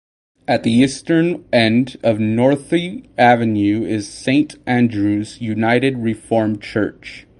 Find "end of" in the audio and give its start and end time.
1.53-2.19